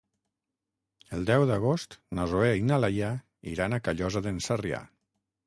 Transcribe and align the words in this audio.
El 1.17 1.27
deu 1.29 1.45
d'agost 1.51 1.93
na 2.21 2.25
Zoè 2.33 2.49
i 2.61 2.65
na 2.71 2.81
Laia 2.85 3.11
iran 3.53 3.79
a 3.79 3.83
Callosa 3.91 4.27
d'en 4.27 4.43
Sarrià. 4.49 4.83